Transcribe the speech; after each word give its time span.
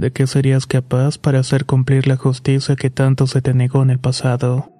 ¿De 0.00 0.12
qué 0.12 0.26
serías 0.26 0.66
capaz 0.66 1.18
para 1.18 1.40
hacer 1.40 1.66
cumplir 1.66 2.08
la 2.08 2.16
justicia 2.16 2.74
que 2.74 2.88
tanto 2.88 3.26
se 3.26 3.42
te 3.42 3.52
negó 3.52 3.82
en 3.82 3.90
el 3.90 3.98
pasado? 3.98 4.70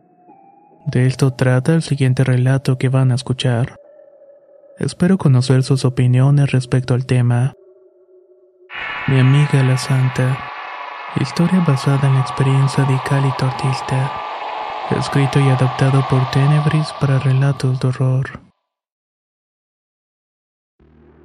De 0.87 1.07
esto 1.07 1.35
trata 1.35 1.75
el 1.75 1.83
siguiente 1.83 2.25
relato 2.25 2.79
que 2.79 2.89
van 2.89 3.13
a 3.13 3.17
escuchar. 3.17 3.77
Espero 4.79 5.19
conocer 5.19 5.63
sus 5.63 5.85
opiniones 5.85 6.53
respecto 6.53 6.95
al 6.95 7.05
tema. 7.05 7.53
Mi 9.09 9.21
amiga 9.21 9.63
la 9.63 9.77
Santa. 9.77 10.39
Historia 11.21 11.63
basada 11.69 12.09
en 12.09 12.15
la 12.15 12.21
experiencia 12.23 12.85
de 12.85 12.99
Cali 13.07 13.31
Tortista. 13.37 14.11
Escrito 14.99 15.39
y 15.39 15.51
adaptado 15.51 16.03
por 16.09 16.31
Tenebris 16.31 16.89
para 16.99 17.19
relatos 17.19 17.79
de 17.79 17.89
horror. 17.89 18.50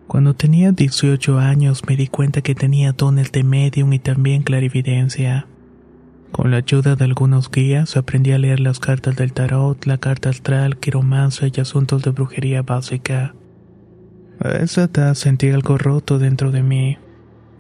Cuando 0.08 0.36
tenía 0.36 0.72
18 0.72 1.40
años 1.40 1.84
me 1.88 1.96
di 1.96 2.08
cuenta 2.08 2.42
que 2.42 2.54
tenía 2.54 2.92
dones 2.92 3.32
de 3.32 3.44
medium 3.44 3.92
y 3.94 4.00
también 4.00 4.44
clarividencia. 4.44 5.48
Con 6.32 6.52
la 6.52 6.58
ayuda 6.58 6.96
de 6.96 7.06
algunos 7.06 7.50
guías 7.50 7.98
aprendí 7.98 8.32
a 8.32 8.38
leer 8.38 8.60
las 8.60 8.80
cartas 8.80 9.16
del 9.16 9.34
tarot, 9.34 9.86
la 9.86 9.98
carta 9.98 10.30
astral, 10.30 10.78
quiromancia 10.78 11.50
y 11.52 11.60
asuntos 11.60 12.04
de 12.04 12.12
brujería 12.12 12.62
básica. 12.62 13.34
A 14.40 14.50
esa 14.58 14.84
edad 14.84 15.16
sentí 15.16 15.50
algo 15.50 15.78
roto 15.78 16.20
dentro 16.20 16.52
de 16.52 16.62
mí, 16.62 16.98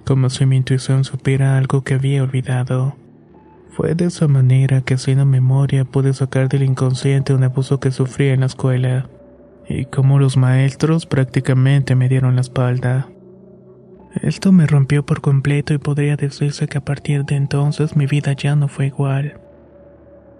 como 0.05 0.29
si 0.29 0.45
mi 0.45 0.57
intuición 0.57 1.03
supiera 1.03 1.57
algo 1.57 1.83
que 1.83 1.95
había 1.95 2.21
olvidado. 2.21 2.95
Fue 3.71 3.95
de 3.95 4.05
esa 4.05 4.27
manera 4.27 4.81
que 4.81 4.93
haciendo 4.93 5.25
memoria 5.25 5.83
pude 5.83 6.13
sacar 6.13 6.47
del 6.47 6.63
inconsciente 6.63 7.33
un 7.33 7.43
abuso 7.43 7.79
que 7.79 7.91
sufrí 7.91 8.27
en 8.27 8.41
la 8.41 8.45
escuela 8.45 9.09
y 9.67 9.85
como 9.85 10.19
los 10.19 10.37
maestros 10.37 11.05
prácticamente 11.05 11.95
me 11.95 12.09
dieron 12.09 12.35
la 12.35 12.41
espalda. 12.41 13.07
Esto 14.21 14.51
me 14.51 14.65
rompió 14.65 15.05
por 15.05 15.21
completo 15.21 15.73
y 15.73 15.77
podría 15.77 16.15
decirse 16.15 16.67
que 16.67 16.77
a 16.77 16.85
partir 16.85 17.25
de 17.25 17.35
entonces 17.35 17.97
mi 17.97 18.05
vida 18.05 18.33
ya 18.33 18.55
no 18.55 18.67
fue 18.67 18.87
igual. 18.87 19.39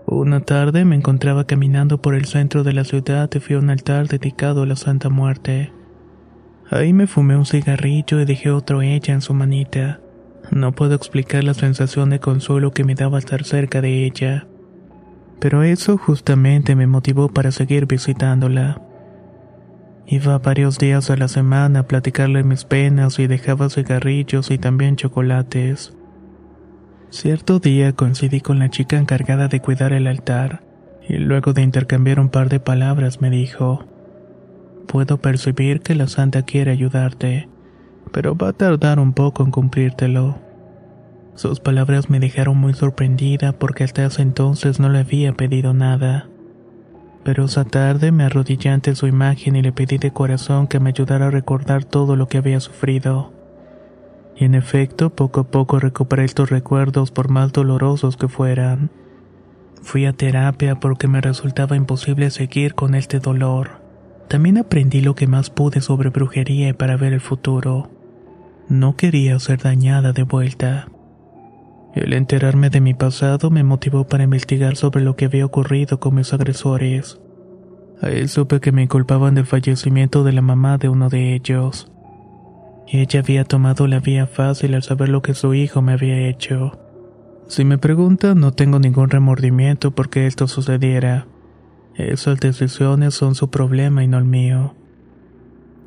Una 0.08 0.40
tarde 0.40 0.86
me 0.86 0.96
encontraba 0.96 1.46
caminando 1.46 2.02
por 2.02 2.14
el 2.14 2.26
centro 2.26 2.64
de 2.64 2.74
la 2.74 2.84
ciudad 2.84 3.30
y 3.34 3.40
fui 3.40 3.56
a 3.56 3.60
un 3.60 3.70
altar 3.70 4.08
dedicado 4.08 4.64
a 4.64 4.66
la 4.66 4.76
Santa 4.76 5.10
Muerte. 5.10 5.74
Ahí 6.70 6.94
me 6.94 7.08
fumé 7.08 7.36
un 7.36 7.46
cigarrillo 7.46 8.20
y 8.22 8.26
dejé 8.26 8.52
otro 8.52 8.82
ella 8.82 9.14
en 9.14 9.22
su 9.22 9.34
manita. 9.34 10.00
No 10.52 10.74
puedo 10.74 10.96
explicar 10.96 11.44
la 11.44 11.54
sensación 11.54 12.12
de 12.12 12.20
consuelo 12.20 12.72
que 12.72 12.84
me 12.84 12.96
daba 12.96 13.18
estar 13.18 13.44
cerca 13.44 13.82
de 13.82 14.06
ella. 14.06 14.48
Pero 15.40 15.64
eso 15.64 15.98
justamente 15.98 16.76
me 16.76 16.88
motivó 16.88 17.30
para 17.30 17.52
seguir 17.52 17.88
visitándola. 17.88 18.85
Iba 20.08 20.38
varios 20.38 20.78
días 20.78 21.10
a 21.10 21.18
la 21.18 21.28
semana 21.28 21.80
a 21.80 21.88
platicarle 21.88 22.44
mis 22.44 22.64
penas 22.64 23.18
y 23.18 23.26
dejaba 23.26 23.70
cigarrillos 23.70 24.52
y 24.52 24.60
también 24.60 24.98
chocolates. 24.98 25.98
Cierto 27.10 27.58
día 27.60 27.94
coincidí 27.94 28.40
con 28.40 28.60
la 28.60 28.70
chica 28.70 28.98
encargada 28.98 29.48
de 29.48 29.62
cuidar 29.62 29.94
el 29.94 30.06
altar, 30.06 30.62
y 31.08 31.18
luego 31.18 31.54
de 31.54 31.64
intercambiar 31.64 32.20
un 32.20 32.30
par 32.30 32.50
de 32.50 32.60
palabras 32.60 33.20
me 33.20 33.32
dijo, 33.32 33.86
Puedo 34.88 35.18
percibir 35.18 35.82
que 35.82 35.96
la 35.96 36.08
santa 36.08 36.44
quiere 36.44 36.72
ayudarte, 36.72 37.50
pero 38.12 38.36
va 38.36 38.50
a 38.50 38.54
tardar 38.54 39.00
un 39.00 39.14
poco 39.14 39.44
en 39.44 39.50
cumplírtelo. 39.50 40.38
Sus 41.34 41.60
palabras 41.60 42.12
me 42.12 42.20
dejaron 42.20 42.58
muy 42.58 42.76
sorprendida 42.76 43.54
porque 43.54 43.84
hasta 43.84 44.06
ese 44.06 44.22
entonces 44.22 44.80
no 44.80 44.88
le 44.90 45.00
había 45.00 45.34
pedido 45.34 45.74
nada 45.74 46.30
pero 47.26 47.46
esa 47.46 47.66
tarde 47.66 48.12
me 48.12 48.24
arrodillé 48.24 48.70
ante 48.70 48.94
su 48.94 49.08
imagen 49.08 49.56
y 49.56 49.64
le 49.64 49.72
pedí 49.72 49.98
de 49.98 50.12
corazón 50.12 50.68
que 50.68 50.80
me 50.80 50.92
ayudara 50.92 51.28
a 51.28 51.32
recordar 51.32 51.84
todo 51.84 52.16
lo 52.16 52.28
que 52.28 52.38
había 52.38 52.60
sufrido. 52.60 53.34
Y 54.38 54.46
en 54.46 54.54
efecto, 54.54 55.10
poco 55.10 55.40
a 55.40 55.44
poco 55.46 55.80
recuperé 55.80 56.24
estos 56.24 56.52
recuerdos 56.52 57.10
por 57.10 57.30
más 57.30 57.52
dolorosos 57.52 58.16
que 58.16 58.28
fueran. 58.28 58.92
Fui 59.82 60.06
a 60.06 60.14
terapia 60.14 60.80
porque 60.80 61.08
me 61.08 61.20
resultaba 61.20 61.76
imposible 61.76 62.30
seguir 62.30 62.76
con 62.76 62.94
este 62.94 63.20
dolor. 63.20 63.82
También 64.28 64.60
aprendí 64.60 65.02
lo 65.02 65.16
que 65.16 65.26
más 65.26 65.50
pude 65.50 65.82
sobre 65.82 66.10
brujería 66.10 66.70
y 66.70 66.74
para 66.74 66.96
ver 66.96 67.14
el 67.14 67.22
futuro. 67.22 67.90
No 68.70 68.96
quería 68.96 69.40
ser 69.40 69.64
dañada 69.64 70.14
de 70.14 70.24
vuelta. 70.24 70.90
El 71.96 72.12
enterarme 72.12 72.70
de 72.70 72.82
mi 72.82 72.94
pasado 72.94 73.50
me 73.50 73.64
motivó 73.64 74.06
para 74.06 74.26
investigar 74.26 74.76
sobre 74.76 75.02
lo 75.02 75.16
que 75.16 75.26
había 75.26 75.46
ocurrido 75.46 76.02
con 76.02 76.16
mis 76.16 76.34
agresores. 76.34 77.22
Ahí 78.02 78.28
supe 78.28 78.60
que 78.60 78.74
me 78.74 78.90
culpaban 78.90 79.36
del 79.36 79.46
fallecimiento 79.46 80.26
de 80.26 80.34
la 80.34 80.42
mamá 80.42 80.78
de 80.78 80.90
uno 80.90 81.08
de 81.08 81.34
ellos. 81.34 81.90
Ella 82.88 83.22
había 83.22 83.46
tomado 83.46 83.88
la 83.88 84.02
vía 84.02 84.28
fácil 84.28 84.76
al 84.76 84.84
saber 84.84 85.08
lo 85.08 85.22
que 85.22 85.34
su 85.34 85.54
hijo 85.54 85.82
me 85.82 85.94
había 85.94 86.28
hecho. 86.28 86.78
Si 87.48 87.64
me 87.64 87.78
preguntan, 87.78 88.42
no 88.42 88.52
tengo 88.52 88.78
ningún 88.78 89.10
remordimiento 89.10 89.92
porque 89.92 90.28
esto 90.28 90.50
sucediera. 90.50 91.28
Esas 91.96 92.42
decisiones 92.42 93.14
son 93.14 93.36
su 93.36 93.50
problema 93.50 94.04
y 94.04 94.08
no 94.08 94.18
el 94.18 94.26
mío. 94.26 94.76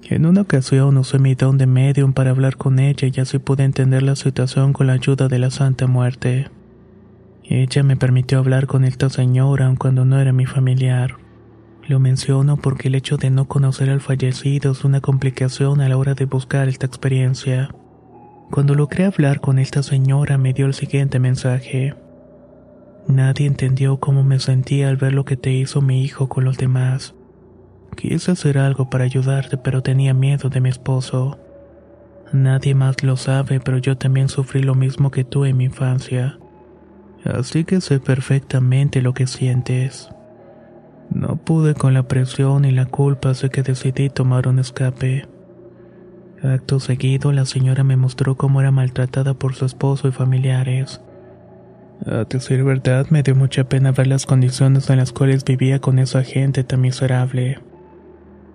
En 0.04 0.25
una 0.25 0.42
ocasión 0.42 0.97
usé 0.97 1.19
mi 1.19 1.34
don 1.34 1.59
de 1.59 1.66
medium 1.66 2.12
para 2.12 2.31
hablar 2.31 2.56
con 2.56 2.78
ella 2.78 3.09
y 3.12 3.20
así 3.20 3.38
pude 3.38 3.64
entender 3.64 4.03
la 4.03 4.16
situación 4.16 4.72
con 4.72 4.86
la 4.86 4.94
ayuda 4.94 5.28
de 5.28 5.38
la 5.38 5.50
Santa 5.50 5.86
Muerte. 5.86 6.48
Ella 7.44 7.82
me 7.82 7.97
permitió 7.97 8.38
hablar 8.38 8.66
con 8.66 8.84
esta 8.84 9.10
señora 9.10 9.66
aun 9.66 9.76
cuando 9.76 10.04
no 10.04 10.20
era 10.20 10.32
mi 10.32 10.47
familiar. 10.47 11.16
Lo 11.87 12.00
menciono 12.00 12.58
porque 12.58 12.88
el 12.88 12.94
hecho 12.94 13.16
de 13.16 13.31
no 13.31 13.48
conocer 13.48 13.88
al 13.91 14.00
fallecido 14.00 14.72
es 14.72 14.84
una 14.84 15.00
complicación 15.00 15.81
a 15.81 15.88
la 15.88 15.97
hora 15.97 16.14
de 16.14 16.26
buscar 16.26 16.69
esta 16.69 16.87
experiencia. 16.87 17.70
Cuando 18.50 18.75
logré 18.75 19.04
hablar 19.04 19.41
con 19.41 19.58
esta 19.58 19.82
señora 19.82 20.38
me 20.38 20.53
dio 20.53 20.66
el 20.66 20.75
siguiente 20.75 21.19
mensaje. 21.19 21.94
Nadie 23.08 23.47
entendió 23.47 23.98
cómo 23.98 24.22
me 24.22 24.38
sentía 24.38 24.88
al 24.88 24.97
ver 24.97 25.14
lo 25.14 25.25
que 25.25 25.38
te 25.38 25.50
hizo 25.50 25.81
mi 25.81 26.03
hijo 26.03 26.28
con 26.28 26.44
los 26.44 26.58
demás. 26.58 27.14
Quise 27.97 28.32
hacer 28.32 28.59
algo 28.59 28.91
para 28.91 29.04
ayudarte, 29.04 29.56
pero 29.56 29.82
tenía 29.82 30.15
miedo 30.15 30.49
de 30.49 30.60
mi 30.60 30.69
esposo. 30.69 31.38
Nadie 32.32 32.75
más 32.75 33.03
lo 33.03 33.17
sabe, 33.17 33.58
pero 33.61 33.79
yo 33.79 33.96
también 33.96 34.29
sufrí 34.29 34.62
lo 34.62 34.75
mismo 34.75 35.11
que 35.11 35.25
tú 35.25 35.44
en 35.44 35.56
mi 35.56 35.64
infancia. 35.64 36.38
Así 37.25 37.64
que 37.64 37.81
sé 37.81 38.00
perfectamente 38.00 39.02
lo 39.02 39.14
que 39.14 39.26
sientes. 39.26 40.11
No 41.11 41.37
pude 41.37 41.75
con 41.75 41.94
la 41.94 42.05
presión 42.05 42.64
y 42.64 42.70
la 42.70 42.87
culpa, 42.87 43.31
así 43.31 43.49
que 43.49 43.62
decidí 43.62 44.11
tomar 44.11 44.46
un 44.46 44.58
escape. 44.58 45.26
Acto 46.43 46.79
seguido, 46.79 47.32
la 47.32 47.46
señora 47.46 47.82
me 47.82 47.96
mostró 47.96 48.37
cómo 48.37 48.61
era 48.61 48.70
maltratada 48.70 49.34
por 49.34 49.55
su 49.55 49.64
esposo 49.64 50.06
y 50.06 50.12
familiares. 50.12 51.00
A 52.06 52.25
decir 52.25 52.62
verdad, 52.62 53.06
me 53.11 53.23
dio 53.23 53.34
mucha 53.34 53.64
pena 53.64 53.91
ver 53.91 54.06
las 54.06 54.26
condiciones 54.26 54.88
en 54.91 54.99
las 54.99 55.12
cuales 55.12 55.44
vivía 55.44 55.81
con 55.81 55.99
esa 55.99 56.23
gente 56.23 56.62
tan 56.62 56.81
miserable. 56.81 57.58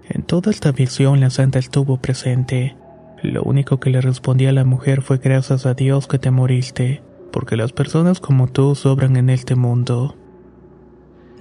En 0.10 0.24
toda 0.24 0.52
esta 0.52 0.72
visión 0.72 1.20
la 1.20 1.30
santa 1.30 1.60
estuvo 1.60 1.98
presente. 1.98 2.76
Lo 3.22 3.44
único 3.44 3.80
que 3.80 3.90
le 3.90 4.02
respondía 4.02 4.50
a 4.50 4.54
la 4.54 4.66
mujer 4.66 5.02
fue 5.02 5.18
gracias 5.18 5.66
a 5.66 5.74
Dios 5.74 6.08
que 6.08 6.20
te 6.20 6.30
moriste, 6.30 7.02
porque 7.32 7.56
las 7.56 7.72
personas 7.72 8.20
como 8.20 8.48
tú 8.48 8.76
sobran 8.76 9.16
en 9.16 9.30
este 9.30 9.56
mundo. 9.56 10.16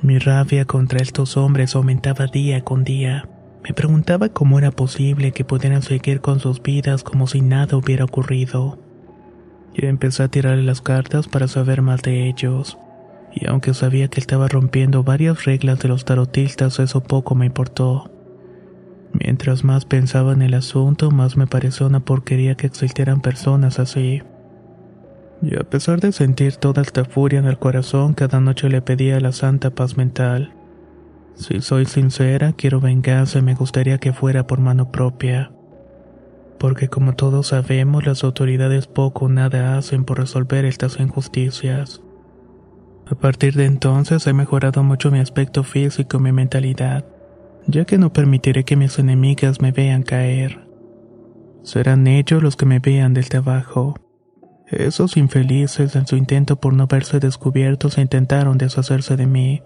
Mi 0.01 0.19
rabia 0.19 0.65
contra 0.65 1.01
estos 1.01 1.37
hombres 1.37 1.75
aumentaba 1.75 2.27
día 2.27 2.63
con 2.63 2.85
día. 2.85 3.29
Me 3.65 3.75
preguntaba 3.75 4.29
cómo 4.29 4.59
era 4.59 4.71
posible 4.71 5.33
que 5.33 5.45
pudieran 5.45 5.83
seguir 5.83 6.21
con 6.21 6.41
sus 6.41 6.63
vidas 6.63 7.03
como 7.03 7.27
si 7.27 7.41
nada 7.41 7.77
hubiera 7.77 8.05
ocurrido. 8.05 8.79
Yo 9.75 9.89
empecé 9.89 10.23
a 10.23 10.29
tirarle 10.29 10.63
las 10.63 10.83
cartas 10.83 11.29
para 11.29 11.49
saber 11.49 11.83
más 11.83 12.03
de 12.03 12.29
ellos, 12.29 12.79
y 13.35 13.47
aunque 13.47 13.75
sabía 13.75 14.09
que 14.09 14.21
estaba 14.21 14.47
rompiendo 14.47 15.03
varias 15.03 15.45
reglas 15.45 15.79
de 15.81 15.89
los 15.89 16.05
tarotistas, 16.05 16.79
eso 16.79 17.03
poco 17.03 17.35
me 17.35 17.47
importó. 17.47 18.12
Mientras 19.25 19.63
más 19.63 19.85
pensaba 19.85 20.33
en 20.33 20.43
el 20.43 20.55
asunto, 20.55 21.13
más 21.13 21.37
me 21.37 21.47
pareció 21.47 21.87
una 21.87 22.01
porquería 22.01 22.57
que 22.57 22.67
existieran 22.67 23.21
personas 23.21 23.79
así. 23.79 24.23
Y 25.43 25.55
a 25.55 25.63
pesar 25.63 26.01
de 26.01 26.11
sentir 26.11 26.57
toda 26.57 26.83
esta 26.83 27.05
furia 27.05 27.39
en 27.39 27.47
el 27.47 27.59
corazón, 27.59 28.15
cada 28.15 28.41
noche 28.41 28.69
le 28.69 28.83
pedía 28.83 29.19
a 29.19 29.21
la 29.21 29.31
santa 29.31 29.71
paz 29.71 29.97
mental. 29.97 30.55
Si 31.37 31.61
soy 31.61 31.87
sincera, 31.87 32.53
quiero 32.53 32.81
venganza 32.81 33.39
y 33.39 33.43
me 33.43 33.55
gustaría 33.55 33.99
que 33.99 34.13
fuera 34.13 34.47
por 34.49 34.59
mano 34.59 34.91
propia. 34.91 35.53
Porque 36.59 36.89
como 36.89 37.15
todos 37.15 37.49
sabemos, 37.49 38.05
las 38.05 38.25
autoridades 38.25 38.89
poco 38.89 39.27
o 39.27 39.29
nada 39.29 39.79
hacen 39.79 40.05
por 40.05 40.19
resolver 40.19 40.65
estas 40.65 40.99
injusticias. 40.99 42.03
A 43.09 43.15
partir 43.15 43.55
de 43.55 43.67
entonces 43.67 44.27
he 44.27 44.33
mejorado 44.33 44.83
mucho 44.83 45.13
mi 45.13 45.21
aspecto 45.21 45.63
físico 45.63 46.17
y 46.17 46.21
mi 46.21 46.33
mentalidad 46.33 47.05
ya 47.67 47.85
que 47.85 47.99
no 47.99 48.13
permitiré 48.13 48.65
que 48.65 48.77
mis 48.77 48.99
enemigas 48.99 49.61
me 49.61 49.73
vean 49.73 50.03
caer. 50.03 50.67
Serán 51.63 52.07
ellos 52.07 52.43
los 52.43 52.57
que 52.57 52.67
me 52.67 52.81
vean 52.81 53.15
desde 53.15 53.39
abajo. 53.39 53.95
Esos 54.67 55.17
infelices 55.17 55.95
en 55.97 56.07
su 56.07 56.17
intento 56.17 56.57
por 56.57 56.73
no 56.73 56.87
verse 56.87 57.21
descubiertos 57.21 57.99
intentaron 57.99 58.59
deshacerse 58.59 59.17
de 59.17 59.27
mí. 59.27 59.63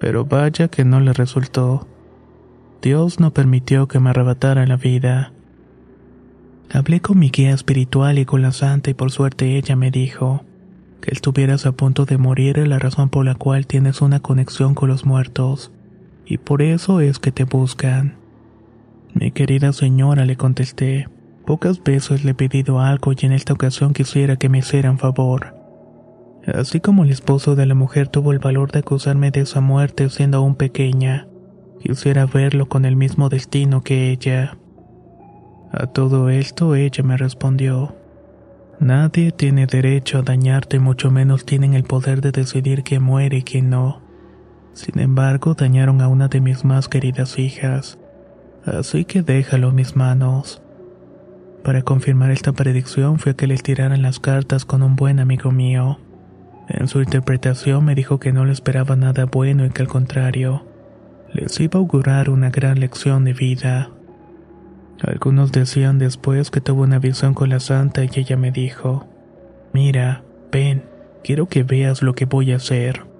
Pero 0.00 0.24
vaya 0.24 0.68
que 0.68 0.84
no 0.84 1.00
les 1.00 1.16
resultó. 1.16 1.86
Dios 2.80 3.20
no 3.20 3.32
permitió 3.32 3.88
que 3.88 4.00
me 4.00 4.10
arrebatara 4.10 4.66
la 4.66 4.76
vida. 4.76 5.32
Hablé 6.72 7.00
con 7.00 7.18
mi 7.18 7.30
guía 7.30 7.52
espiritual 7.52 8.18
y 8.18 8.24
con 8.24 8.42
la 8.42 8.52
santa 8.52 8.90
y 8.90 8.94
por 8.94 9.10
suerte 9.10 9.56
ella 9.56 9.76
me 9.76 9.90
dijo 9.90 10.44
que 11.00 11.10
estuvieras 11.12 11.66
a 11.66 11.72
punto 11.72 12.06
de 12.06 12.16
morir 12.16 12.58
es 12.58 12.66
la 12.66 12.78
razón 12.78 13.10
por 13.10 13.26
la 13.26 13.34
cual 13.34 13.66
tienes 13.66 14.00
una 14.00 14.20
conexión 14.20 14.74
con 14.74 14.88
los 14.88 15.04
muertos 15.04 15.70
y 16.26 16.38
por 16.38 16.62
eso 16.62 17.00
es 17.00 17.18
que 17.18 17.32
te 17.32 17.44
buscan. 17.44 18.16
Mi 19.14 19.30
querida 19.30 19.72
señora, 19.72 20.24
le 20.24 20.36
contesté, 20.36 21.08
pocas 21.46 21.82
veces 21.82 22.24
le 22.24 22.32
he 22.32 22.34
pedido 22.34 22.80
algo 22.80 23.12
y 23.12 23.26
en 23.26 23.32
esta 23.32 23.52
ocasión 23.52 23.92
quisiera 23.92 24.36
que 24.36 24.48
me 24.48 24.58
hicieran 24.58 24.98
favor. 24.98 25.54
Así 26.46 26.80
como 26.80 27.04
el 27.04 27.10
esposo 27.10 27.54
de 27.54 27.66
la 27.66 27.74
mujer 27.74 28.08
tuvo 28.08 28.32
el 28.32 28.38
valor 28.38 28.70
de 28.72 28.80
acusarme 28.80 29.30
de 29.30 29.40
esa 29.40 29.60
muerte 29.60 30.10
siendo 30.10 30.38
aún 30.38 30.56
pequeña, 30.56 31.26
quisiera 31.80 32.26
verlo 32.26 32.66
con 32.66 32.84
el 32.84 32.96
mismo 32.96 33.28
destino 33.28 33.82
que 33.82 34.10
ella. 34.10 34.58
A 35.72 35.86
todo 35.86 36.28
esto 36.28 36.74
ella 36.74 37.02
me 37.02 37.16
respondió, 37.16 37.96
Nadie 38.80 39.30
tiene 39.30 39.66
derecho 39.66 40.18
a 40.18 40.22
dañarte, 40.22 40.78
mucho 40.78 41.10
menos 41.10 41.46
tienen 41.46 41.74
el 41.74 41.84
poder 41.84 42.20
de 42.20 42.32
decidir 42.32 42.82
quién 42.82 43.02
muere 43.02 43.38
y 43.38 43.42
quién 43.42 43.70
no. 43.70 44.03
Sin 44.74 44.98
embargo, 44.98 45.54
dañaron 45.54 46.00
a 46.00 46.08
una 46.08 46.26
de 46.26 46.40
mis 46.40 46.64
más 46.64 46.88
queridas 46.88 47.38
hijas, 47.38 47.96
así 48.66 49.04
que 49.04 49.22
déjalo 49.22 49.68
en 49.68 49.76
mis 49.76 49.94
manos. 49.94 50.60
Para 51.62 51.82
confirmar 51.82 52.32
esta 52.32 52.52
predicción 52.52 53.20
fue 53.20 53.36
que 53.36 53.46
les 53.46 53.62
tiraran 53.62 54.02
las 54.02 54.18
cartas 54.18 54.64
con 54.64 54.82
un 54.82 54.96
buen 54.96 55.20
amigo 55.20 55.52
mío. 55.52 55.98
En 56.68 56.88
su 56.88 57.00
interpretación 57.00 57.84
me 57.84 57.94
dijo 57.94 58.18
que 58.18 58.32
no 58.32 58.44
le 58.44 58.52
esperaba 58.52 58.96
nada 58.96 59.26
bueno 59.26 59.64
y 59.64 59.70
que 59.70 59.82
al 59.82 59.88
contrario, 59.88 60.66
les 61.32 61.58
iba 61.60 61.78
a 61.78 61.78
augurar 61.78 62.28
una 62.28 62.50
gran 62.50 62.80
lección 62.80 63.24
de 63.24 63.32
vida. 63.32 63.90
Algunos 65.00 65.52
decían 65.52 65.98
después 65.98 66.50
que 66.50 66.60
tuvo 66.60 66.82
una 66.82 66.98
visión 66.98 67.32
con 67.34 67.50
la 67.50 67.60
santa 67.60 68.02
y 68.04 68.10
ella 68.14 68.36
me 68.36 68.50
dijo, 68.50 69.06
mira, 69.72 70.22
ven, 70.50 70.84
quiero 71.22 71.46
que 71.46 71.62
veas 71.62 72.02
lo 72.02 72.14
que 72.14 72.24
voy 72.24 72.52
a 72.52 72.56
hacer. 72.56 73.13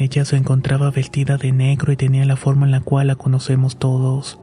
Ella 0.00 0.24
se 0.24 0.36
encontraba 0.36 0.92
vestida 0.92 1.38
de 1.38 1.50
negro 1.50 1.90
y 1.92 1.96
tenía 1.96 2.24
la 2.24 2.36
forma 2.36 2.66
en 2.66 2.70
la 2.70 2.80
cual 2.80 3.08
la 3.08 3.16
conocemos 3.16 3.78
todos. 3.80 4.38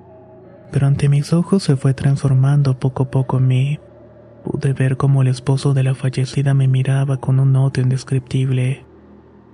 Pero 0.70 0.86
ante 0.86 1.08
mis 1.08 1.32
ojos 1.32 1.64
se 1.64 1.78
fue 1.78 1.94
transformando 1.94 2.78
poco 2.78 3.04
a 3.04 3.10
poco 3.10 3.38
en 3.38 3.48
mí. 3.48 3.80
Pude 4.44 4.74
ver 4.74 4.98
cómo 4.98 5.22
el 5.22 5.30
esposo 5.30 5.74
de 5.74 5.84
la 5.84 5.96
fallecida 5.96 6.54
me 6.54 6.68
miraba 6.68 7.22
con 7.22 7.40
un 7.40 7.56
odio 7.56 7.84
indescriptible. 7.84 8.86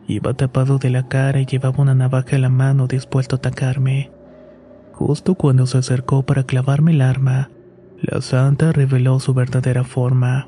Iba 0.07 0.33
tapado 0.33 0.79
de 0.79 0.89
la 0.89 1.07
cara 1.07 1.39
y 1.39 1.45
llevaba 1.45 1.83
una 1.83 1.93
navaja 1.93 2.35
en 2.35 2.41
la 2.41 2.49
mano 2.49 2.87
dispuesto 2.87 3.35
a 3.35 3.37
atacarme. 3.37 4.09
Justo 4.93 5.35
cuando 5.35 5.67
se 5.67 5.77
acercó 5.77 6.23
para 6.23 6.45
clavarme 6.45 6.93
el 6.93 7.01
arma, 7.01 7.51
la 8.01 8.21
santa 8.21 8.71
reveló 8.71 9.19
su 9.19 9.35
verdadera 9.35 9.83
forma. 9.83 10.47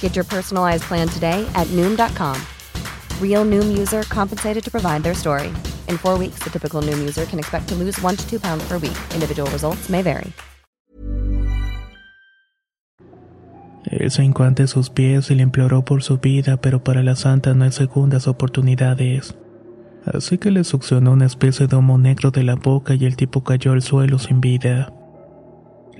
Get 0.00 0.14
your 0.14 0.24
personalized 0.24 0.84
plan 0.84 1.08
today 1.08 1.44
at 1.56 1.66
Noom.com. 1.72 2.40
Real 3.20 3.44
Noom 3.44 3.76
user 3.76 4.04
compensated 4.04 4.62
to 4.62 4.70
provide 4.70 5.02
their 5.02 5.14
story. 5.14 5.52
In 5.88 5.98
four 5.98 6.16
weeks, 6.16 6.38
the 6.44 6.50
typical 6.50 6.80
Noom 6.80 7.00
user 7.00 7.24
can 7.24 7.40
expect 7.40 7.66
to 7.70 7.74
lose 7.74 8.00
one 8.00 8.14
to 8.14 8.24
two 8.30 8.38
pounds 8.38 8.62
per 8.68 8.78
week. 8.78 8.96
Individual 9.12 9.50
results 9.50 9.88
may 9.88 10.02
vary. 10.02 10.32
Sus 14.66 14.90
pies 14.90 15.30
y 15.30 15.34
le 15.34 15.42
imploró 15.42 15.84
por 15.84 16.02
su 16.02 16.18
vida, 16.18 16.56
pero 16.56 16.82
para 16.82 17.02
la 17.02 17.16
santa 17.16 17.54
no 17.54 17.64
hay 17.64 17.72
segundas 17.72 18.26
oportunidades. 18.26 19.34
Así 20.06 20.38
que 20.38 20.50
le 20.50 20.64
succionó 20.64 21.12
una 21.12 21.26
especie 21.26 21.66
de 21.66 21.76
humo 21.76 21.96
negro 21.98 22.30
de 22.30 22.42
la 22.42 22.56
boca 22.56 22.94
y 22.94 23.04
el 23.04 23.16
tipo 23.16 23.42
cayó 23.42 23.72
al 23.72 23.82
suelo 23.82 24.18
sin 24.18 24.40
vida. 24.40 24.92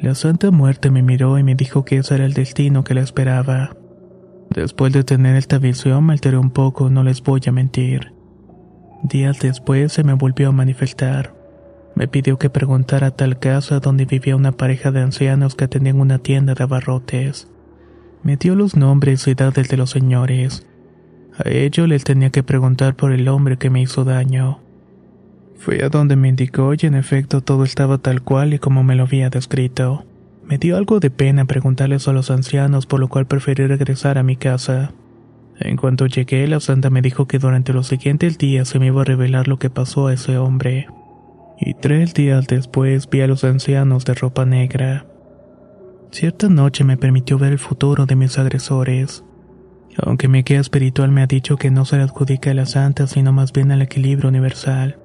La 0.00 0.14
Santa 0.14 0.50
Muerte 0.50 0.90
me 0.90 1.02
miró 1.02 1.38
y 1.38 1.42
me 1.42 1.54
dijo 1.54 1.84
que 1.84 1.98
ese 1.98 2.16
era 2.16 2.26
el 2.26 2.34
destino 2.34 2.84
que 2.84 2.94
la 2.94 3.00
esperaba. 3.00 3.76
Después 4.50 4.92
de 4.92 5.04
tener 5.04 5.36
esta 5.36 5.58
visión 5.58 6.06
me 6.06 6.12
alteré 6.12 6.38
un 6.38 6.50
poco, 6.50 6.90
no 6.90 7.02
les 7.02 7.22
voy 7.22 7.40
a 7.46 7.52
mentir. 7.52 8.12
Días 9.02 9.38
después 9.40 9.92
se 9.92 10.04
me 10.04 10.14
volvió 10.14 10.48
a 10.48 10.52
manifestar. 10.52 11.34
Me 11.94 12.08
pidió 12.08 12.38
que 12.38 12.50
preguntara 12.50 13.10
tal 13.10 13.38
casa 13.38 13.80
donde 13.80 14.04
vivía 14.04 14.36
una 14.36 14.52
pareja 14.52 14.90
de 14.90 15.00
ancianos 15.00 15.54
que 15.54 15.68
tenían 15.68 16.00
una 16.00 16.18
tienda 16.18 16.54
de 16.54 16.64
abarrotes. 16.64 17.48
Me 18.22 18.36
dio 18.36 18.54
los 18.54 18.76
nombres 18.76 19.26
y 19.26 19.32
edades 19.32 19.68
de 19.68 19.76
los 19.76 19.90
señores. 19.90 20.66
A 21.36 21.48
ellos 21.48 21.88
les 21.88 22.04
tenía 22.04 22.30
que 22.30 22.42
preguntar 22.42 22.96
por 22.96 23.12
el 23.12 23.28
hombre 23.28 23.58
que 23.58 23.70
me 23.70 23.82
hizo 23.82 24.04
daño. 24.04 24.60
Fui 25.58 25.80
a 25.80 25.88
donde 25.88 26.16
me 26.16 26.28
indicó 26.28 26.74
y 26.74 26.78
en 26.86 26.94
efecto 26.94 27.40
todo 27.40 27.64
estaba 27.64 27.98
tal 27.98 28.22
cual 28.22 28.54
y 28.54 28.58
como 28.58 28.82
me 28.82 28.96
lo 28.96 29.04
había 29.04 29.30
descrito. 29.30 30.04
Me 30.46 30.58
dio 30.58 30.76
algo 30.76 31.00
de 31.00 31.10
pena 31.10 31.46
preguntarles 31.46 32.06
a 32.06 32.12
los 32.12 32.30
ancianos, 32.30 32.86
por 32.86 33.00
lo 33.00 33.08
cual 33.08 33.26
preferí 33.26 33.66
regresar 33.66 34.18
a 34.18 34.22
mi 34.22 34.36
casa. 34.36 34.92
En 35.58 35.76
cuanto 35.76 36.06
llegué, 36.06 36.46
la 36.46 36.60
santa 36.60 36.90
me 36.90 37.00
dijo 37.00 37.26
que 37.26 37.38
durante 37.38 37.72
los 37.72 37.86
siguientes 37.86 38.38
días 38.38 38.68
se 38.68 38.78
me 38.78 38.86
iba 38.86 39.02
a 39.02 39.04
revelar 39.04 39.48
lo 39.48 39.58
que 39.58 39.70
pasó 39.70 40.08
a 40.08 40.12
ese 40.12 40.36
hombre. 40.36 40.88
Y 41.60 41.74
tres 41.74 42.12
días 42.12 42.46
después 42.46 43.08
vi 43.08 43.22
a 43.22 43.26
los 43.26 43.44
ancianos 43.44 44.04
de 44.04 44.14
ropa 44.14 44.44
negra. 44.44 45.06
Cierta 46.10 46.48
noche 46.48 46.84
me 46.84 46.96
permitió 46.96 47.38
ver 47.38 47.52
el 47.52 47.58
futuro 47.58 48.06
de 48.06 48.16
mis 48.16 48.38
agresores. 48.38 49.24
Aunque 49.96 50.28
mi 50.28 50.42
guía 50.42 50.60
espiritual 50.60 51.10
me 51.10 51.22
ha 51.22 51.26
dicho 51.26 51.56
que 51.56 51.70
no 51.70 51.84
se 51.84 51.96
le 51.96 52.02
adjudica 52.02 52.50
a 52.50 52.54
la 52.54 52.66
santa, 52.66 53.06
sino 53.06 53.32
más 53.32 53.52
bien 53.52 53.72
al 53.72 53.82
equilibrio 53.82 54.28
universal. 54.28 54.98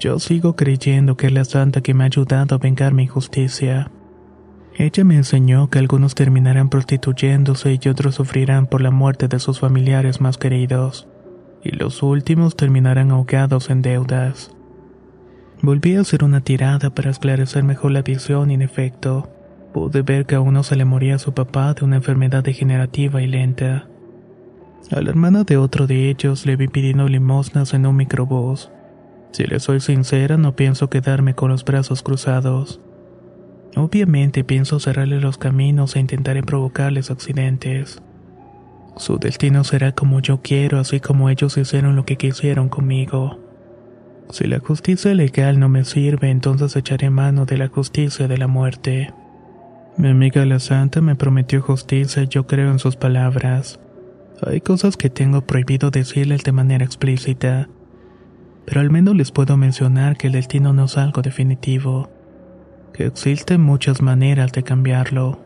Yo 0.00 0.18
sigo 0.18 0.56
creyendo 0.56 1.16
que 1.16 1.26
es 1.26 1.32
la 1.32 1.44
santa 1.44 1.82
que 1.82 1.92
me 1.92 2.04
ha 2.04 2.06
ayudado 2.06 2.54
a 2.54 2.58
vengar 2.58 2.94
mi 2.94 3.04
injusticia. 3.04 3.90
Ella 4.80 5.02
me 5.02 5.16
enseñó 5.16 5.68
que 5.70 5.80
algunos 5.80 6.14
terminarán 6.14 6.68
prostituyéndose 6.68 7.80
y 7.82 7.88
otros 7.88 8.14
sufrirán 8.14 8.68
por 8.68 8.80
la 8.80 8.92
muerte 8.92 9.26
de 9.26 9.40
sus 9.40 9.58
familiares 9.58 10.20
más 10.20 10.38
queridos, 10.38 11.08
y 11.64 11.72
los 11.72 12.00
últimos 12.04 12.54
terminarán 12.54 13.10
ahogados 13.10 13.70
en 13.70 13.82
deudas. 13.82 14.54
Volví 15.62 15.96
a 15.96 16.02
hacer 16.02 16.22
una 16.22 16.42
tirada 16.42 16.90
para 16.90 17.10
esclarecer 17.10 17.64
mejor 17.64 17.90
la 17.90 18.02
visión 18.02 18.52
y 18.52 18.54
en 18.54 18.62
efecto, 18.62 19.28
pude 19.72 20.02
ver 20.02 20.26
que 20.26 20.36
a 20.36 20.40
uno 20.40 20.62
se 20.62 20.76
le 20.76 20.84
moría 20.84 21.16
a 21.16 21.18
su 21.18 21.34
papá 21.34 21.74
de 21.74 21.84
una 21.84 21.96
enfermedad 21.96 22.44
degenerativa 22.44 23.20
y 23.20 23.26
lenta. 23.26 23.88
A 24.92 25.00
la 25.00 25.10
hermana 25.10 25.42
de 25.42 25.56
otro 25.56 25.88
de 25.88 26.08
ellos 26.08 26.46
le 26.46 26.54
vi 26.54 26.68
pidiendo 26.68 27.08
limosnas 27.08 27.74
en 27.74 27.84
un 27.84 27.96
microbús. 27.96 28.70
Si 29.32 29.42
le 29.42 29.58
soy 29.58 29.80
sincera, 29.80 30.36
no 30.36 30.54
pienso 30.54 30.88
quedarme 30.88 31.34
con 31.34 31.50
los 31.50 31.64
brazos 31.64 32.04
cruzados. 32.04 32.80
Obviamente 33.78 34.42
pienso 34.42 34.80
cerrarle 34.80 35.20
los 35.20 35.38
caminos 35.38 35.94
e 35.94 36.00
intentaré 36.00 36.42
provocarles 36.42 37.12
accidentes. 37.12 38.02
Su 38.96 39.18
destino 39.18 39.62
será 39.62 39.92
como 39.92 40.18
yo 40.18 40.42
quiero, 40.42 40.80
así 40.80 40.98
como 40.98 41.30
ellos 41.30 41.56
hicieron 41.56 41.94
lo 41.94 42.04
que 42.04 42.16
quisieron 42.16 42.68
conmigo. 42.68 43.38
Si 44.30 44.48
la 44.48 44.58
justicia 44.58 45.14
legal 45.14 45.60
no 45.60 45.68
me 45.68 45.84
sirve, 45.84 46.28
entonces 46.30 46.74
echaré 46.74 47.08
mano 47.08 47.46
de 47.46 47.56
la 47.56 47.68
justicia 47.68 48.26
de 48.26 48.36
la 48.36 48.48
muerte. 48.48 49.14
Mi 49.96 50.08
amiga 50.08 50.44
la 50.44 50.58
santa 50.58 51.00
me 51.00 51.14
prometió 51.14 51.62
justicia 51.62 52.24
y 52.24 52.26
yo 52.26 52.48
creo 52.48 52.72
en 52.72 52.80
sus 52.80 52.96
palabras. 52.96 53.78
Hay 54.44 54.60
cosas 54.60 54.96
que 54.96 55.08
tengo 55.08 55.42
prohibido 55.42 55.92
decirles 55.92 56.42
de 56.42 56.50
manera 56.50 56.84
explícita, 56.84 57.68
pero 58.66 58.80
al 58.80 58.90
menos 58.90 59.14
les 59.14 59.30
puedo 59.30 59.56
mencionar 59.56 60.16
que 60.16 60.26
el 60.26 60.32
destino 60.32 60.72
no 60.72 60.86
es 60.86 60.98
algo 60.98 61.22
definitivo 61.22 62.10
existen 63.06 63.60
muchas 63.60 64.02
maneras 64.02 64.52
de 64.52 64.62
cambiarlo. 64.62 65.40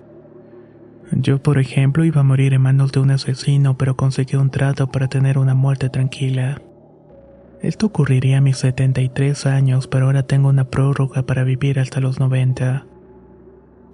Yo, 1.12 1.42
por 1.42 1.58
ejemplo, 1.58 2.04
iba 2.04 2.20
a 2.20 2.24
morir 2.24 2.54
en 2.54 2.62
manos 2.62 2.92
de 2.92 3.00
un 3.00 3.10
asesino, 3.10 3.76
pero 3.76 3.96
conseguí 3.96 4.36
un 4.36 4.50
trato 4.50 4.90
para 4.90 5.08
tener 5.08 5.36
una 5.36 5.54
muerte 5.54 5.90
tranquila. 5.90 6.62
Esto 7.60 7.86
ocurriría 7.86 8.38
a 8.38 8.40
mis 8.40 8.56
73 8.58 9.46
años, 9.46 9.86
pero 9.86 10.06
ahora 10.06 10.22
tengo 10.24 10.48
una 10.48 10.64
prórroga 10.64 11.22
para 11.22 11.44
vivir 11.44 11.78
hasta 11.78 12.00
los 12.00 12.18
90. 12.18 12.86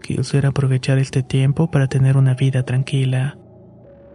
Quisiera 0.00 0.50
aprovechar 0.50 0.98
este 0.98 1.22
tiempo 1.22 1.70
para 1.70 1.88
tener 1.88 2.16
una 2.16 2.34
vida 2.34 2.62
tranquila. 2.62 3.36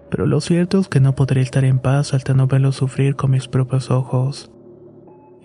Pero 0.10 0.26
lo 0.26 0.42
cierto 0.42 0.80
es 0.80 0.88
que 0.88 1.00
no 1.00 1.14
podré 1.16 1.42
estar 1.42 1.66
en 1.66 1.80
paz 1.80 2.14
hasta 2.14 2.34
no 2.34 2.48
verlo 2.48 2.72
sufrir 2.72 3.16
con 3.16 3.32
mis 3.32 3.48
propios 3.48 3.92
ojos. 3.92 4.50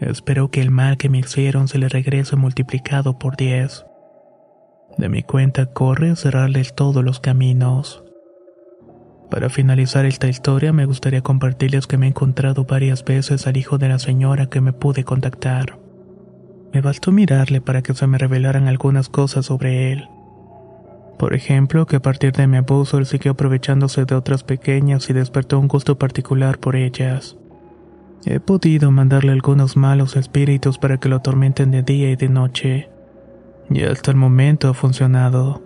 Espero 0.01 0.51
que 0.51 0.63
el 0.63 0.71
mal 0.71 0.97
que 0.97 1.09
me 1.09 1.19
hicieron 1.19 1.69
se 1.69 1.79
le 1.79 1.89
regrese 1.89 2.37
multiplicado 2.37 3.19
por 3.19 3.37
diez. 3.37 3.85
De 4.99 5.09
mi 5.09 5.23
cuenta 5.23 5.67
corre 5.67 6.17
cerrarles 6.17 6.75
todos 6.75 7.05
los 7.05 7.21
caminos. 7.21 8.03
Para 9.31 9.49
finalizar 9.49 10.07
esta 10.07 10.27
historia 10.27 10.73
me 10.73 10.87
gustaría 10.87 11.21
compartirles 11.21 11.87
que 11.87 11.99
me 11.99 12.07
he 12.07 12.09
encontrado 12.09 12.65
varias 12.65 13.05
veces 13.05 13.47
al 13.47 13.57
hijo 13.57 13.79
de 13.79 13.89
la 13.89 14.01
señora 14.01 14.47
que 14.47 14.61
me 14.61 14.73
pude 14.73 15.05
contactar. 15.05 15.79
Me 16.73 16.81
bastó 16.81 17.13
mirarle 17.13 17.61
para 17.61 17.83
que 17.83 17.95
se 17.95 18.07
me 18.09 18.19
revelaran 18.19 18.67
algunas 18.67 19.09
cosas 19.09 19.47
sobre 19.47 19.93
él. 19.93 20.09
Por 21.17 21.35
ejemplo, 21.35 21.87
que 21.87 21.97
a 21.97 22.03
partir 22.03 22.33
de 22.33 22.47
mi 22.47 22.57
abuso 22.57 22.99
él 22.99 23.07
siguió 23.07 23.33
aprovechándose 23.33 24.05
de 24.05 24.15
otras 24.17 24.43
pequeñas 24.43 25.09
y 25.11 25.13
despertó 25.13 25.61
un 25.61 25.69
gusto 25.69 25.97
particular 25.97 26.59
por 26.59 26.75
ellas. 26.75 27.37
He 28.25 28.41
podido 28.41 28.91
mandarle 28.91 29.31
algunos 29.31 29.77
malos 29.77 30.17
espíritus 30.17 30.79
para 30.79 30.99
que 30.99 31.09
lo 31.09 31.17
atormenten 31.17 31.71
de 31.71 31.83
día 31.83 32.11
y 32.11 32.17
de 32.17 32.29
noche. 32.29 32.89
Y 33.71 33.83
hasta 33.83 34.11
el 34.11 34.17
momento 34.17 34.69
ha 34.69 34.75
funcionado. 34.75 35.63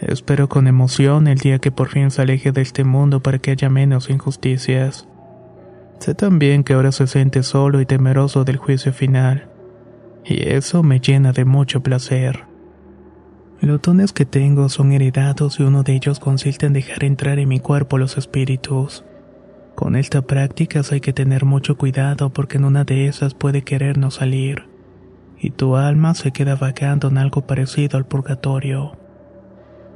Espero 0.00 0.48
con 0.48 0.66
emoción 0.66 1.26
el 1.26 1.38
día 1.38 1.58
que 1.58 1.72
por 1.72 1.88
fin 1.88 2.10
se 2.10 2.22
aleje 2.22 2.52
de 2.52 2.62
este 2.62 2.84
mundo 2.84 3.20
para 3.20 3.38
que 3.38 3.50
haya 3.50 3.68
menos 3.68 4.10
injusticias. 4.10 5.08
Sé 5.98 6.14
también 6.14 6.62
que 6.62 6.74
ahora 6.74 6.92
se 6.92 7.06
siente 7.06 7.42
solo 7.42 7.80
y 7.80 7.86
temeroso 7.86 8.44
del 8.44 8.58
juicio 8.58 8.92
final. 8.92 9.48
Y 10.24 10.48
eso 10.48 10.82
me 10.82 11.00
llena 11.00 11.32
de 11.32 11.44
mucho 11.44 11.82
placer. 11.82 12.44
Los 13.60 13.82
dones 13.82 14.12
que 14.12 14.24
tengo 14.24 14.68
son 14.68 14.92
heredados 14.92 15.58
y 15.58 15.64
uno 15.64 15.82
de 15.82 15.94
ellos 15.94 16.20
consiste 16.20 16.66
en 16.66 16.74
dejar 16.74 17.02
entrar 17.02 17.40
en 17.40 17.48
mi 17.48 17.58
cuerpo 17.58 17.98
los 17.98 18.16
espíritus. 18.16 19.04
Con 19.74 19.96
esta 19.96 20.22
práctica 20.22 20.82
hay 20.90 21.00
que 21.00 21.12
tener 21.12 21.44
mucho 21.44 21.76
cuidado 21.76 22.30
porque 22.30 22.58
en 22.58 22.64
una 22.64 22.84
de 22.84 23.08
esas 23.08 23.34
puede 23.34 23.62
querernos 23.62 24.14
salir, 24.14 24.66
y 25.40 25.50
tu 25.50 25.76
alma 25.76 26.14
se 26.14 26.32
queda 26.32 26.56
vagando 26.56 27.08
en 27.08 27.18
algo 27.18 27.46
parecido 27.46 27.96
al 27.96 28.06
purgatorio. 28.06 28.96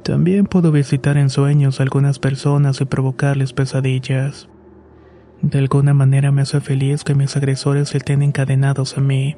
También 0.03 0.45
puedo 0.45 0.71
visitar 0.71 1.17
en 1.17 1.29
sueños 1.29 1.79
a 1.79 1.83
algunas 1.83 2.19
personas 2.19 2.81
y 2.81 2.85
provocarles 2.85 3.53
pesadillas. 3.53 4.49
De 5.41 5.59
alguna 5.59 5.93
manera 5.93 6.31
me 6.31 6.41
hace 6.41 6.61
feliz 6.61 7.03
que 7.03 7.15
mis 7.15 7.35
agresores 7.35 7.95
estén 7.95 8.21
encadenados 8.21 8.97
a 8.97 9.01
mí, 9.01 9.35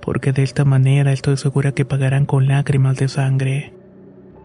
porque 0.00 0.32
de 0.32 0.42
esta 0.42 0.64
manera 0.64 1.12
estoy 1.12 1.36
segura 1.36 1.72
que 1.72 1.84
pagarán 1.84 2.26
con 2.26 2.46
lágrimas 2.46 2.96
de 2.96 3.08
sangre. 3.08 3.74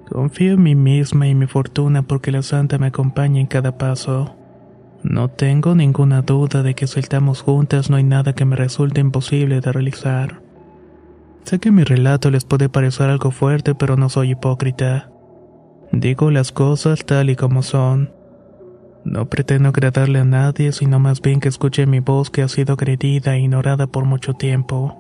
Confío 0.09 0.53
en 0.53 0.63
mí 0.63 0.75
misma 0.75 1.27
y 1.27 1.35
mi 1.35 1.47
fortuna 1.47 2.03
porque 2.03 2.31
la 2.31 2.41
santa 2.41 2.77
me 2.77 2.87
acompaña 2.87 3.39
en 3.39 3.47
cada 3.47 3.77
paso. 3.77 4.35
No 5.01 5.29
tengo 5.29 5.75
ninguna 5.75 6.21
duda 6.21 6.63
de 6.63 6.75
que 6.75 6.87
si 6.87 6.99
estamos 6.99 7.41
juntas 7.41 7.89
no 7.89 7.97
hay 7.97 8.03
nada 8.03 8.33
que 8.33 8.45
me 8.45 8.55
resulte 8.55 9.01
imposible 9.01 9.59
de 9.59 9.71
realizar. 9.71 10.41
Sé 11.43 11.59
que 11.59 11.71
mi 11.71 11.83
relato 11.83 12.31
les 12.31 12.45
puede 12.45 12.69
parecer 12.69 13.09
algo 13.09 13.31
fuerte, 13.31 13.75
pero 13.75 13.97
no 13.97 14.09
soy 14.09 14.31
hipócrita. 14.31 15.09
Digo 15.91 16.31
las 16.31 16.51
cosas 16.51 17.05
tal 17.05 17.29
y 17.29 17.35
como 17.35 17.61
son. 17.61 18.11
No 19.03 19.29
pretendo 19.29 19.69
agradarle 19.69 20.19
a 20.19 20.25
nadie, 20.25 20.71
sino 20.71 20.99
más 20.99 21.21
bien 21.21 21.39
que 21.39 21.49
escuche 21.49 21.85
mi 21.85 21.99
voz 21.99 22.29
que 22.29 22.41
ha 22.41 22.47
sido 22.47 22.73
agredida 22.73 23.35
e 23.35 23.41
ignorada 23.41 23.87
por 23.87 24.05
mucho 24.05 24.33
tiempo. 24.33 24.97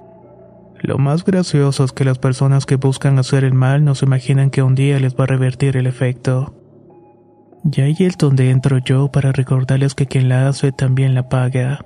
Lo 0.81 0.97
más 0.97 1.23
gracioso 1.23 1.85
es 1.85 1.93
que 1.93 2.03
las 2.03 2.19
personas 2.19 2.65
que 2.65 2.75
buscan 2.75 3.17
hacer 3.17 3.45
el 3.45 3.53
mal 3.53 3.85
no 3.85 3.95
se 3.95 4.05
imaginan 4.05 4.49
que 4.49 4.61
un 4.61 4.75
día 4.75 4.99
les 4.99 5.15
va 5.15 5.23
a 5.23 5.27
revertir 5.27 5.77
el 5.77 5.87
efecto. 5.87 6.53
Y 7.71 7.79
ahí 7.79 7.95
es 7.99 8.17
donde 8.17 8.49
entro 8.49 8.79
yo 8.79 9.09
para 9.09 9.31
recordarles 9.31 9.95
que 9.95 10.07
quien 10.07 10.27
la 10.27 10.49
hace 10.49 10.73
también 10.73 11.15
la 11.15 11.29
paga. 11.29 11.85